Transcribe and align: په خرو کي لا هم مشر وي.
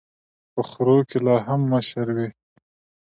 په 0.53 0.61
خرو 0.69 0.97
کي 1.09 1.17
لا 1.25 1.35
هم 1.47 1.61
مشر 1.71 2.07
وي. 2.15 2.27